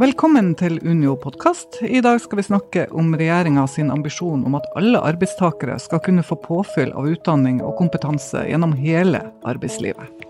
Velkommen 0.00 0.54
til 0.56 0.78
Unio 0.80 1.12
podkast. 1.20 1.82
I 1.84 2.00
dag 2.00 2.22
skal 2.24 2.38
vi 2.38 2.44
snakke 2.46 2.86
om 2.96 3.10
regjeringa 3.20 3.66
sin 3.68 3.90
ambisjon 3.92 4.46
om 4.48 4.54
at 4.56 4.64
alle 4.80 4.96
arbeidstakere 5.04 5.74
skal 5.76 6.00
kunne 6.06 6.24
få 6.24 6.38
påfyll 6.40 6.94
av 6.96 7.10
utdanning 7.10 7.58
og 7.60 7.74
kompetanse 7.76 8.46
gjennom 8.48 8.72
hele 8.80 9.20
arbeidslivet. 9.44 10.24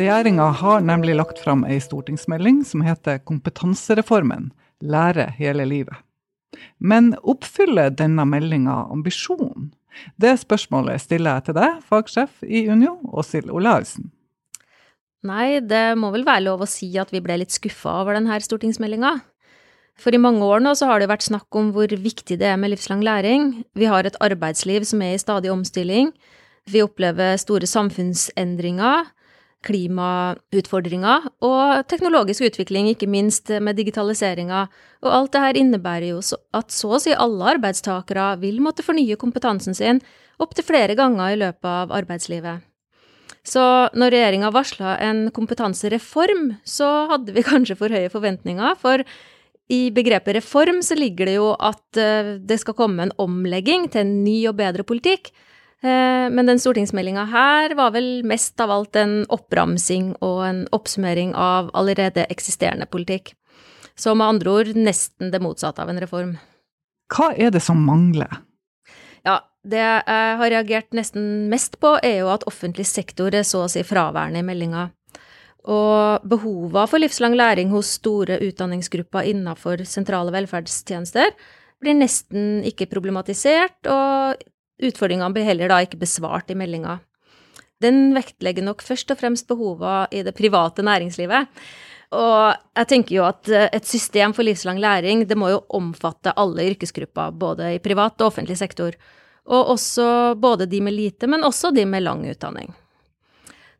Regjeringa 0.00 0.46
har 0.62 0.80
nemlig 0.88 1.18
lagt 1.18 1.42
fram 1.44 1.66
ei 1.68 1.76
stortingsmelding 1.84 2.62
som 2.64 2.80
heter 2.86 3.20
Kompetansereformen 3.28 4.54
lære 4.80 5.28
hele 5.36 5.68
livet. 5.68 6.00
Men 6.80 7.12
oppfyller 7.20 7.92
denne 7.92 8.24
meldinga 8.24 8.86
ambisjonen? 8.88 9.74
Det 10.16 10.32
spørsmålet 10.40 11.04
stiller 11.04 11.42
jeg 11.42 11.50
til 11.50 11.60
deg, 11.60 11.84
fagsjef 11.92 12.40
i 12.40 12.64
Unio, 12.72 12.96
Åshild 13.12 13.52
Olaussen. 13.52 14.13
Nei, 15.24 15.60
det 15.64 15.94
må 15.96 16.10
vel 16.12 16.26
være 16.26 16.44
lov 16.44 16.64
å 16.64 16.68
si 16.68 16.90
at 17.00 17.12
vi 17.14 17.22
ble 17.24 17.38
litt 17.40 17.54
skuffa 17.54 18.02
over 18.02 18.18
denne 18.18 18.36
stortingsmeldinga. 18.44 19.16
For 19.96 20.12
i 20.12 20.20
mange 20.20 20.44
år 20.44 20.60
nå 20.60 20.74
så 20.76 20.88
har 20.90 21.00
det 21.00 21.08
vært 21.08 21.24
snakk 21.24 21.54
om 21.56 21.70
hvor 21.72 21.88
viktig 21.88 22.36
det 22.40 22.48
er 22.50 22.58
med 22.60 22.74
livslang 22.74 23.00
læring. 23.06 23.62
Vi 23.78 23.88
har 23.88 24.04
et 24.04 24.18
arbeidsliv 24.24 24.84
som 24.88 25.02
er 25.06 25.14
i 25.14 25.22
stadig 25.22 25.52
omstilling. 25.52 26.10
Vi 26.68 26.82
opplever 26.82 27.38
store 27.40 27.68
samfunnsendringer, 27.70 29.06
klimautfordringer 29.64 31.30
og 31.46 31.86
teknologisk 31.88 32.44
utvikling, 32.50 32.90
ikke 32.90 33.08
minst 33.08 33.48
med 33.64 33.78
digitaliseringa. 33.80 34.66
Og 35.06 35.10
alt 35.20 35.32
dette 35.38 35.62
innebærer 35.62 36.10
jo 36.10 36.20
at 36.52 36.74
så 36.74 36.96
å 36.98 37.00
si 37.00 37.16
alle 37.16 37.54
arbeidstakere 37.54 38.34
vil 38.42 38.60
måtte 38.64 38.84
fornye 38.84 39.16
kompetansen 39.20 39.78
sin 39.78 40.04
opptil 40.42 40.68
flere 40.68 40.98
ganger 40.98 41.32
i 41.32 41.42
løpet 41.46 41.70
av 41.70 41.94
arbeidslivet. 41.96 42.73
Så 43.44 43.62
når 43.92 44.14
regjeringa 44.14 44.50
varsla 44.54 44.96
en 45.04 45.26
kompetansereform, 45.36 46.54
så 46.64 46.90
hadde 47.12 47.34
vi 47.36 47.44
kanskje 47.52 47.76
for 47.78 47.92
høye 47.92 48.12
forventninger, 48.12 48.76
for 48.80 49.04
i 49.72 49.88
begrepet 49.94 50.36
reform 50.36 50.82
så 50.84 50.96
ligger 50.96 51.28
det 51.28 51.38
jo 51.38 51.50
at 51.56 52.00
eh, 52.00 52.36
det 52.40 52.58
skal 52.60 52.76
komme 52.76 53.06
en 53.06 53.14
omlegging 53.20 53.88
til 53.92 54.04
en 54.04 54.14
ny 54.24 54.42
og 54.50 54.58
bedre 54.58 54.84
politikk. 54.84 55.30
Eh, 55.84 56.26
men 56.32 56.48
den 56.48 56.60
stortingsmeldinga 56.60 57.24
her 57.32 57.76
var 57.76 57.94
vel 57.96 58.24
mest 58.28 58.60
av 58.60 58.72
alt 58.72 58.96
en 59.00 59.22
oppramsing 59.32 60.14
og 60.24 60.42
en 60.48 60.64
oppsummering 60.76 61.32
av 61.36 61.70
allerede 61.76 62.26
eksisterende 62.32 62.88
politikk. 62.88 63.32
Så 63.96 64.12
med 64.16 64.34
andre 64.34 64.52
ord 64.52 64.72
nesten 64.76 65.32
det 65.32 65.40
motsatte 65.40 65.80
av 65.84 65.92
en 65.92 66.00
reform. 66.02 66.36
Hva 67.12 67.30
er 67.36 67.52
det 67.54 67.62
som 67.64 67.80
mangler? 67.84 68.40
Ja, 69.24 69.38
det 69.64 69.80
jeg 69.80 70.36
har 70.40 70.52
reagert 70.52 70.96
nesten 70.96 71.48
mest 71.52 71.78
på, 71.80 71.94
er 72.04 72.20
jo 72.22 72.30
at 72.32 72.44
offentlig 72.50 72.86
sektor 72.88 73.34
er 73.34 73.46
så 73.48 73.64
å 73.64 73.70
si 73.72 73.84
fraværende 73.86 74.42
i 74.42 74.46
meldinga. 74.46 74.90
Og 75.64 76.24
behova 76.28 76.84
for 76.90 77.00
livslang 77.00 77.36
læring 77.38 77.70
hos 77.72 77.94
store 77.96 78.36
utdanningsgrupper 78.44 79.30
innenfor 79.30 79.86
sentrale 79.88 80.34
velferdstjenester 80.34 81.32
blir 81.80 81.96
nesten 81.96 82.60
ikke 82.68 82.90
problematisert, 82.90 83.80
og 83.88 84.44
utfordringene 84.84 85.32
blir 85.32 85.48
heller 85.48 85.72
da 85.72 85.80
ikke 85.84 86.00
besvart 86.00 86.52
i 86.52 86.58
meldinga. 86.58 86.98
Den 87.84 88.14
vektlegger 88.16 88.64
nok 88.64 88.82
først 88.84 89.12
og 89.12 89.20
fremst 89.20 89.48
behova 89.50 90.04
i 90.10 90.24
det 90.24 90.34
private 90.38 90.84
næringslivet. 90.86 91.52
Og 92.14 92.54
jeg 92.78 92.88
tenker 92.90 93.16
jo 93.16 93.26
at 93.26 93.50
eh, 93.50 93.68
et 93.74 93.88
system 93.88 94.34
for 94.36 94.46
livslang 94.46 94.78
læring, 94.82 95.24
det 95.28 95.38
må 95.38 95.50
jo 95.50 95.64
omfatte 95.74 96.34
alle 96.38 96.68
yrkesgrupper, 96.70 97.34
både 97.34 97.74
i 97.74 97.82
privat 97.82 98.20
og 98.20 98.30
offentlig 98.30 98.58
sektor. 98.60 98.94
Og 99.44 99.74
også 99.74 100.06
både 100.40 100.68
de 100.70 100.80
med 100.84 100.94
lite, 100.96 101.28
men 101.28 101.44
også 101.44 101.72
de 101.74 101.84
med 101.88 102.04
lang 102.06 102.24
utdanning. 102.30 102.72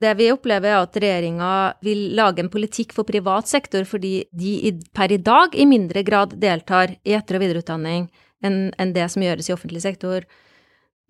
Det 0.02 0.12
vi 0.19 0.28
opplever, 0.34 0.75
er 0.75 0.82
at 0.82 0.97
regjeringa 1.00 1.50
vil 1.84 2.10
lage 2.19 2.42
en 2.42 2.50
politikk 2.52 2.92
for 2.92 3.08
privat 3.08 3.48
sektor 3.48 3.86
fordi 3.88 4.27
de 4.36 4.75
per 4.92 5.14
i 5.14 5.20
dag 5.22 5.55
i 5.55 5.64
mindre 5.69 6.02
grad 6.05 6.34
deltar 6.42 6.97
i 7.06 7.14
etter- 7.16 7.38
og 7.38 7.44
videreutdanning 7.44 8.08
enn 8.44 8.92
det 8.92 9.06
som 9.08 9.25
gjøres 9.25 9.48
i 9.48 9.55
offentlig 9.55 9.80
sektor. 9.80 10.27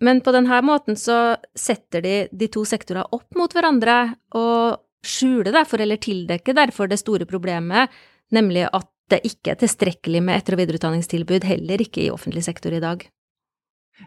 Men 0.03 0.21
på 0.25 0.33
denne 0.35 0.61
måten 0.67 0.97
så 0.99 1.37
setter 1.55 2.03
de 2.03 2.15
de 2.33 2.49
to 2.53 2.65
sektorene 2.67 3.07
opp 3.15 3.37
mot 3.39 3.53
hverandre 3.55 3.99
og 4.35 4.81
skjuler 5.05 5.53
derfor, 5.53 5.83
eller 5.85 6.01
tildekker 6.01 6.57
derfor, 6.57 6.89
det 6.89 6.99
store 7.03 7.29
problemet, 7.29 7.93
nemlig 8.35 8.67
at 8.73 8.89
det 9.13 9.21
ikke 9.29 9.53
er 9.53 9.61
tilstrekkelig 9.61 10.23
med 10.25 10.39
etter- 10.39 10.57
og 10.57 10.63
videreutdanningstilbud, 10.63 11.45
heller 11.45 11.83
ikke 11.85 12.07
i 12.07 12.13
offentlig 12.13 12.45
sektor 12.47 12.73
i 12.73 12.81
dag. 12.83 13.05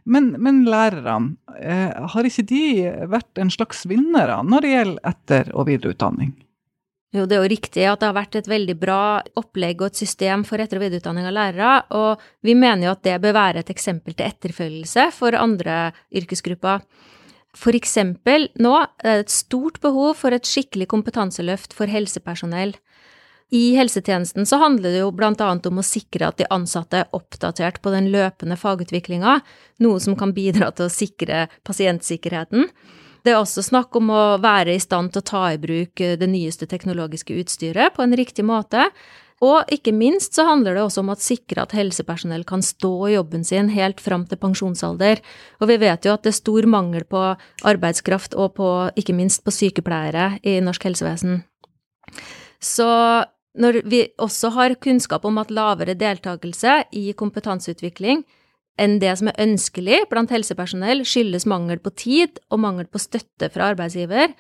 Men, 0.04 0.34
men 0.44 0.66
lærerne, 0.68 1.38
eh, 1.62 1.94
har 2.12 2.28
ikke 2.28 2.48
de 2.50 2.64
vært 3.08 3.40
en 3.40 3.52
slags 3.54 3.86
vinnere 3.88 4.42
når 4.44 4.66
det 4.66 4.74
gjelder 4.74 5.12
etter- 5.14 5.54
og 5.54 5.70
videreutdanning? 5.70 6.34
Jo, 7.16 7.24
det 7.24 7.38
er 7.38 7.44
jo 7.46 7.52
riktig 7.54 7.86
at 7.88 8.02
det 8.02 8.10
har 8.10 8.18
vært 8.18 8.36
et 8.36 8.50
veldig 8.52 8.76
bra 8.82 9.02
opplegg 9.40 9.80
og 9.80 9.94
et 9.94 10.02
system 10.02 10.44
for 10.48 10.60
etter- 10.60 10.82
og 10.82 10.84
videreutdanning 10.84 11.30
av 11.30 11.36
lærere, 11.38 11.76
og 11.96 12.24
vi 12.44 12.56
mener 12.58 12.90
jo 12.90 12.96
at 12.98 13.06
det 13.08 13.22
bør 13.24 13.38
være 13.38 13.64
et 13.64 13.72
eksempel 13.72 14.18
til 14.18 14.28
etterfølgelse 14.28 15.08
for 15.16 15.38
andre 15.40 15.78
yrkesgrupper. 16.12 16.84
For 17.58 17.78
eksempel 17.78 18.50
nå 18.60 18.74
er 18.84 19.22
det 19.22 19.24
et 19.24 19.34
stort 19.34 19.80
behov 19.82 20.18
for 20.20 20.36
et 20.36 20.46
skikkelig 20.46 20.90
kompetanseløft 20.92 21.74
for 21.78 21.90
helsepersonell. 21.90 22.76
I 23.56 23.78
helsetjenesten 23.80 24.44
så 24.44 24.60
handler 24.60 24.92
det 24.92 25.00
jo 25.00 25.14
blant 25.16 25.40
annet 25.42 25.70
om 25.70 25.80
å 25.80 25.86
sikre 25.86 26.28
at 26.28 26.42
de 26.42 26.50
ansatte 26.52 27.06
er 27.06 27.16
oppdatert 27.16 27.80
på 27.80 27.94
den 27.94 28.12
løpende 28.12 28.60
fagutviklinga, 28.60 29.40
noe 29.80 30.04
som 30.04 30.18
kan 30.20 30.36
bidra 30.36 30.74
til 30.76 30.90
å 30.90 30.92
sikre 30.92 31.46
pasientsikkerheten. 31.64 32.68
Det 33.28 33.34
er 33.34 33.42
også 33.42 33.60
snakk 33.60 33.92
om 34.00 34.08
å 34.16 34.26
være 34.40 34.72
i 34.78 34.80
stand 34.80 35.12
til 35.12 35.20
å 35.20 35.28
ta 35.28 35.42
i 35.52 35.58
bruk 35.60 36.00
det 36.00 36.28
nyeste 36.32 36.64
teknologiske 36.72 37.36
utstyret 37.42 37.92
på 37.98 38.06
en 38.06 38.16
riktig 38.16 38.46
måte. 38.48 38.86
Og 39.44 39.68
ikke 39.70 39.92
minst 39.92 40.38
så 40.38 40.46
handler 40.48 40.78
det 40.78 40.86
også 40.86 41.04
om 41.04 41.12
å 41.12 41.18
sikre 41.20 41.66
at 41.66 41.76
helsepersonell 41.76 42.46
kan 42.48 42.64
stå 42.64 42.94
i 43.10 43.18
jobben 43.18 43.44
sin 43.44 43.68
helt 43.76 44.00
fram 44.00 44.24
til 44.32 44.40
pensjonsalder. 44.40 45.20
Og 45.60 45.68
vi 45.74 45.78
vet 45.84 46.08
jo 46.08 46.16
at 46.16 46.24
det 46.24 46.32
er 46.32 46.40
stor 46.40 46.70
mangel 46.72 47.04
på 47.04 47.26
arbeidskraft 47.68 48.40
og 48.40 48.56
på, 48.62 48.72
ikke 48.96 49.18
minst 49.18 49.44
på 49.44 49.54
sykepleiere 49.54 50.38
i 50.48 50.56
norsk 50.64 50.88
helsevesen. 50.88 51.44
Så 52.64 52.88
når 53.60 53.84
vi 53.92 54.06
også 54.24 54.56
har 54.56 54.80
kunnskap 54.80 55.28
om 55.28 55.44
at 55.44 55.52
lavere 55.52 56.00
deltakelse 56.00 56.80
i 56.96 57.12
kompetanseutvikling 57.12 58.24
enn 58.82 59.00
det 59.02 59.14
som 59.20 59.32
er 59.32 59.42
ønskelig 59.42 60.04
blant 60.12 60.32
helsepersonell, 60.34 61.04
skyldes 61.08 61.48
mangel 61.50 61.82
på 61.84 61.94
tid 61.98 62.42
og 62.52 62.62
mangel 62.64 62.88
på 62.90 63.02
støtte 63.02 63.50
fra 63.54 63.72
arbeidsgiver, 63.74 64.36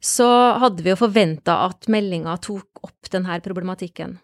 så 0.00 0.28
hadde 0.60 0.84
vi 0.84 0.92
jo 0.92 0.98
forventa 1.00 1.60
at 1.68 1.88
meldinga 1.92 2.38
tok 2.42 2.84
opp 2.86 3.10
denne 3.12 3.36
problematikken. 3.44 4.18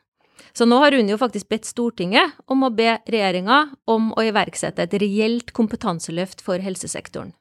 Så 0.56 0.64
nå 0.64 0.78
har 0.80 0.94
Unio 0.96 1.18
faktisk 1.20 1.50
bedt 1.52 1.68
Stortinget 1.68 2.32
om 2.48 2.64
å 2.64 2.72
be 2.72 2.94
regjeringa 3.04 3.58
om 3.92 4.12
å 4.16 4.24
iverksette 4.24 4.86
et 4.86 4.94
reelt 5.02 5.52
kompetanseløft 5.56 6.40
for 6.44 6.62
helsesektoren. 6.64 7.34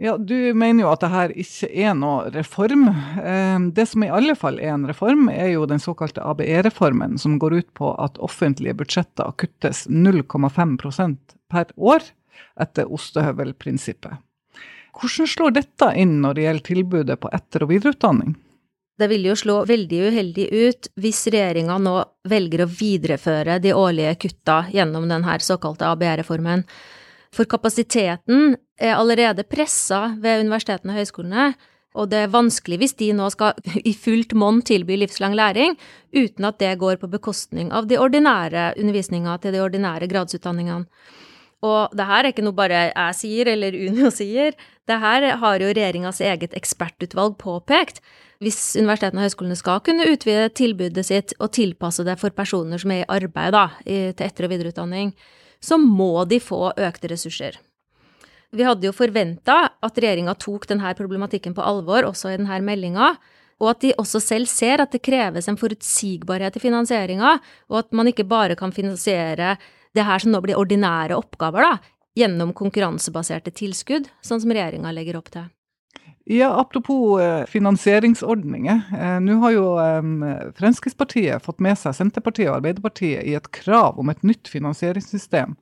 Ja, 0.00 0.16
Du 0.16 0.54
mener 0.54 0.86
jo 0.86 0.90
at 0.94 1.02
dette 1.04 1.42
ikke 1.42 1.68
er 1.76 1.92
noe 1.92 2.30
reform. 2.32 2.86
Ehm, 3.20 3.66
det 3.76 3.84
som 3.90 4.00
i 4.00 4.08
alle 4.08 4.32
fall 4.32 4.56
er 4.56 4.72
en 4.72 4.86
reform, 4.88 5.26
er 5.28 5.50
jo 5.52 5.66
den 5.68 5.82
såkalte 5.82 6.24
ABE-reformen, 6.24 7.18
som 7.20 7.34
går 7.38 7.58
ut 7.58 7.68
på 7.76 7.90
at 8.00 8.16
offentlige 8.16 8.78
budsjetter 8.78 9.34
kuttes 9.36 9.84
0,5% 9.92 11.34
per 11.52 11.68
år 11.76 12.06
etter 12.64 12.88
ostehøvelprinsippet. 12.88 14.22
Hvordan 14.96 15.28
slår 15.28 15.52
dette 15.58 15.90
inn 16.00 16.16
når 16.22 16.38
det 16.38 16.46
gjelder 16.46 16.66
tilbudet 16.70 17.20
på 17.20 17.32
etter- 17.36 17.66
og 17.66 17.70
videreutdanning? 17.74 18.38
Det 18.96 19.08
vil 19.08 19.28
jo 19.28 19.36
slå 19.36 19.58
veldig 19.68 20.00
uheldig 20.08 20.46
ut 20.48 20.88
hvis 21.00 21.20
regjeringa 21.32 21.76
nå 21.80 21.92
velger 22.28 22.64
å 22.64 22.70
videreføre 22.72 23.58
de 23.60 23.76
årlige 23.76 24.16
kutta 24.24 24.62
gjennom 24.72 25.06
denne 25.12 25.36
såkalte 25.44 25.92
ABE-reformen. 25.92 26.64
For 27.34 27.46
kapasiteten 27.46 28.56
er 28.80 28.96
allerede 28.96 29.46
pressa 29.46 30.16
ved 30.18 30.42
universitetene 30.46 30.94
og 30.94 30.98
høyskolene, 30.98 31.46
og 31.98 32.10
det 32.10 32.20
er 32.24 32.30
vanskelig 32.30 32.78
hvis 32.82 32.94
de 33.00 33.10
nå 33.18 33.26
skal 33.34 33.56
i 33.90 33.94
fullt 33.94 34.34
monn 34.38 34.60
tilby 34.66 34.98
livslang 35.00 35.34
læring, 35.38 35.76
uten 36.14 36.46
at 36.46 36.60
det 36.62 36.76
går 36.82 37.00
på 37.00 37.10
bekostning 37.10 37.72
av 37.74 37.88
de 37.90 37.98
ordinære 37.98 38.72
undervisninga 38.78 39.38
til 39.42 39.56
de 39.56 39.64
ordinære 39.64 40.10
gradsutdanningene. 40.10 40.86
Og 41.60 41.92
det 41.92 42.06
her 42.08 42.24
er 42.24 42.32
ikke 42.32 42.44
noe 42.46 42.56
bare 42.56 42.86
jeg 42.88 43.16
sier 43.18 43.50
eller 43.52 43.74
Unio 43.76 44.08
sier, 44.14 44.54
det 44.88 44.96
her 45.02 45.26
har 45.42 45.60
jo 45.60 45.68
regjeringas 45.68 46.22
eget 46.24 46.54
ekspertutvalg 46.56 47.36
påpekt. 47.38 48.00
Hvis 48.40 48.78
universitetene 48.80 49.20
og 49.20 49.26
høyskolene 49.26 49.58
skal 49.60 49.82
kunne 49.84 50.06
utvide 50.08 50.46
tilbudet 50.56 51.04
sitt 51.04 51.34
og 51.36 51.52
tilpasse 51.52 52.06
det 52.06 52.16
for 52.22 52.32
personer 52.32 52.80
som 52.80 52.94
er 52.94 53.02
i 53.02 53.10
arbeid 53.12 53.52
da, 53.52 53.66
til 53.84 54.24
etter- 54.24 54.48
og 54.48 54.54
videreutdanning, 54.54 55.12
så 55.60 55.78
må 55.80 56.24
de 56.28 56.40
få 56.42 56.72
økte 56.76 57.10
ressurser. 57.12 57.58
Vi 58.50 58.66
hadde 58.66 58.88
jo 58.88 58.94
forventa 58.96 59.60
at 59.78 59.98
regjeringa 60.00 60.34
tok 60.40 60.66
denne 60.70 60.90
problematikken 60.98 61.54
på 61.54 61.62
alvor 61.62 62.08
også 62.08 62.32
i 62.32 62.38
denne 62.38 62.58
meldinga, 62.66 63.12
og 63.60 63.68
at 63.74 63.84
de 63.84 63.92
også 64.00 64.22
selv 64.24 64.48
ser 64.50 64.80
at 64.82 64.90
det 64.94 65.02
kreves 65.04 65.46
en 65.50 65.58
forutsigbarhet 65.60 66.56
i 66.56 66.62
finansieringa, 66.62 67.36
og 67.70 67.78
at 67.84 67.92
man 67.94 68.08
ikke 68.10 68.26
bare 68.26 68.56
kan 68.58 68.72
finansiere 68.72 69.54
det 69.94 70.06
her 70.06 70.22
som 70.22 70.32
nå 70.32 70.40
blir 70.42 70.58
ordinære 70.58 71.18
oppgaver, 71.18 71.66
da, 71.66 71.94
gjennom 72.18 72.54
konkurransebaserte 72.56 73.52
tilskudd, 73.54 74.08
sånn 74.24 74.42
som 74.42 74.54
regjeringa 74.54 74.92
legger 74.96 75.20
opp 75.20 75.30
til. 75.34 75.46
Ja, 76.32 76.60
Apropos 76.60 77.20
eh, 77.20 77.44
finansieringsordninger. 77.46 78.82
Eh, 78.98 79.20
Nå 79.20 79.34
har 79.42 79.50
jo 79.50 79.64
eh, 79.82 80.52
Fremskrittspartiet 80.54 81.42
fått 81.42 81.58
med 81.64 81.78
seg 81.80 81.96
Senterpartiet 81.96 82.52
og 82.52 82.60
Arbeiderpartiet 82.60 83.24
i 83.26 83.34
et 83.34 83.48
krav 83.50 83.98
om 83.98 84.12
et 84.12 84.22
nytt 84.22 84.46
finansieringssystem, 84.52 85.56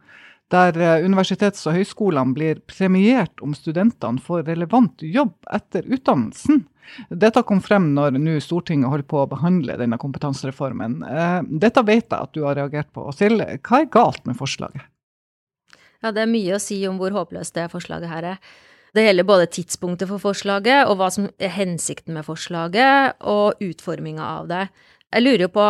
der 0.53 0.77
universitets- 1.05 1.65
og 1.69 1.77
høyskolene 1.77 2.37
blir 2.37 2.61
premiert 2.69 3.41
om 3.45 3.57
studentene 3.57 4.21
får 4.21 4.45
relevant 4.51 5.01
jobb 5.05 5.35
etter 5.57 5.89
utdannelsen. 5.89 6.67
Dette 7.09 7.45
kom 7.49 7.65
frem 7.65 7.91
når 7.97 8.21
nå 8.21 8.37
Stortinget 8.41 8.93
holder 8.93 9.09
på 9.09 9.23
å 9.23 9.29
behandle 9.33 9.81
denne 9.81 9.97
kompetansereformen. 10.01 11.03
Dette 11.65 11.85
vet 11.85 12.09
jeg 12.09 12.17
at 12.17 12.33
du 12.37 12.45
har 12.45 12.57
reagert 12.61 12.93
på. 12.93 13.09
Åshild, 13.09 13.45
hva 13.61 13.83
er 13.83 13.93
galt 13.93 14.25
med 14.29 14.37
forslaget? 14.41 14.85
Ja, 16.01 16.13
det 16.13 16.25
er 16.25 16.33
mye 16.33 16.57
å 16.57 16.63
si 16.63 16.81
om 16.89 16.97
hvor 17.01 17.13
håpløst 17.13 17.57
det 17.57 17.69
forslaget 17.73 18.13
her 18.13 18.33
er. 18.37 18.41
Det 18.97 19.05
gjelder 19.05 19.27
både 19.29 19.49
tidspunktet 19.53 20.09
for 20.11 20.23
forslaget, 20.23 20.89
og 20.89 20.99
hva 21.01 21.11
som 21.13 21.29
er 21.39 21.53
hensikten 21.55 22.17
med 22.17 22.27
forslaget, 22.27 23.19
og 23.21 23.61
utforminga 23.63 24.25
av 24.41 24.49
det. 24.51 24.67
Jeg 25.09 25.25
lurer 25.25 25.47
jo 25.47 25.53
på, 25.55 25.67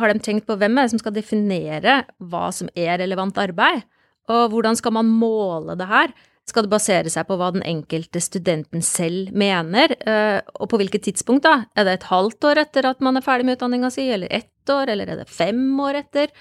har 0.00 0.12
de 0.12 0.24
tenkt 0.24 0.46
på 0.48 0.56
hvem 0.56 0.78
er 0.78 0.86
det 0.86 0.94
som 0.94 1.02
skal 1.02 1.16
definere 1.16 2.00
hva 2.30 2.48
som 2.54 2.70
er 2.72 2.96
relevant 3.02 3.36
arbeid? 3.40 3.84
Og 4.32 4.52
hvordan 4.52 4.76
skal 4.76 4.94
man 4.96 5.08
måle 5.08 5.76
det 5.78 5.88
her? 5.88 6.12
Skal 6.48 6.64
det 6.64 6.72
basere 6.72 7.12
seg 7.12 7.26
på 7.28 7.36
hva 7.36 7.50
den 7.52 7.64
enkelte 7.68 8.22
studenten 8.24 8.80
selv 8.84 9.34
mener, 9.36 9.92
eh, 10.00 10.40
og 10.56 10.70
på 10.72 10.80
hvilket 10.80 11.04
tidspunkt, 11.04 11.44
da? 11.44 11.66
Er 11.76 11.84
det 11.84 11.98
et 11.98 12.08
halvt 12.08 12.48
år 12.48 12.62
etter 12.64 12.88
at 12.88 13.04
man 13.04 13.20
er 13.20 13.24
ferdig 13.24 13.44
med 13.44 13.58
utdanninga 13.58 13.90
si, 13.92 14.06
eller 14.14 14.32
ett 14.32 14.72
år, 14.72 14.88
eller 14.94 15.12
er 15.12 15.20
det 15.20 15.28
fem 15.28 15.60
år 15.84 16.00
etter? 16.00 16.32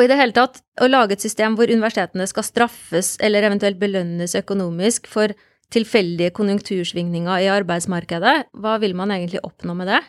Og 0.00 0.06
i 0.06 0.08
det 0.08 0.16
hele 0.16 0.32
tatt, 0.32 0.62
å 0.80 0.86
lage 0.88 1.12
et 1.12 1.20
system 1.20 1.58
hvor 1.58 1.68
universitetene 1.68 2.24
skal 2.24 2.44
straffes 2.46 3.18
eller 3.20 3.44
eventuelt 3.44 3.76
belønnes 3.76 4.32
økonomisk 4.38 5.10
for 5.12 5.34
tilfeldige 5.68 6.32
konjunktursvingninger 6.38 7.44
i 7.44 7.50
arbeidsmarkedet, 7.52 8.32
hva 8.56 8.78
vil 8.80 8.96
man 8.96 9.12
egentlig 9.12 9.42
oppnå 9.44 9.74
med 9.76 9.90
det? 9.92 10.00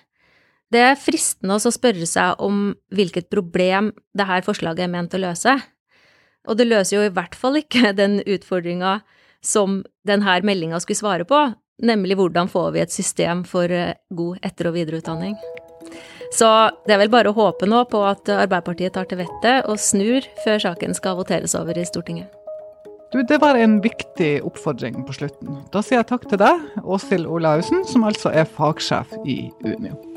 Det 0.71 0.79
er 0.79 0.95
fristende 0.95 1.57
å 1.59 1.73
spørre 1.75 2.07
seg 2.07 2.39
om 2.39 2.69
hvilket 2.95 3.27
problem 3.33 3.91
dette 4.15 4.39
forslaget 4.47 4.85
er 4.87 4.93
ment 4.95 5.17
å 5.17 5.19
løse. 5.25 5.57
Og 6.47 6.55
det 6.55 6.69
løser 6.69 6.95
jo 6.95 7.03
i 7.09 7.11
hvert 7.11 7.35
fall 7.35 7.59
ikke 7.59 7.91
den 8.01 8.21
utfordringa 8.23 9.01
som 9.43 9.81
denne 10.07 10.39
meldinga 10.47 10.79
skulle 10.79 11.03
svare 11.03 11.27
på, 11.27 11.49
nemlig 11.83 12.15
hvordan 12.15 12.47
får 12.47 12.71
vi 12.77 12.85
et 12.85 12.95
system 12.95 13.43
for 13.43 13.67
eh, 13.67 13.97
god 14.07 14.39
etter- 14.39 14.71
og 14.71 14.79
videreutdanning. 14.79 15.35
Så 16.31 16.47
det 16.87 16.95
er 16.95 17.01
vel 17.01 17.11
bare 17.11 17.31
å 17.31 17.35
håpe 17.35 17.67
nå 17.67 17.83
på 17.91 18.03
at 18.07 18.29
Arbeiderpartiet 18.31 18.95
tar 18.95 19.09
til 19.09 19.19
vettet 19.19 19.67
og 19.69 19.79
snur 19.81 20.27
før 20.45 20.61
saken 20.63 20.95
skal 20.95 21.17
voteres 21.19 21.57
over 21.59 21.77
i 21.77 21.87
Stortinget. 21.87 22.31
Du, 23.11 23.19
Det 23.27 23.41
var 23.41 23.59
en 23.59 23.81
viktig 23.83 24.39
oppfordring 24.47 25.03
på 25.03 25.17
slutten. 25.17 25.57
Da 25.73 25.81
sier 25.83 25.99
jeg 25.99 26.07
takk 26.13 26.29
til 26.31 26.39
deg, 26.39 26.63
Åshild 26.87 27.27
Olaussen, 27.27 27.83
som 27.83 28.07
altså 28.07 28.31
er 28.31 28.47
fagsjef 28.47 29.11
i 29.27 29.51
Unio. 29.67 30.10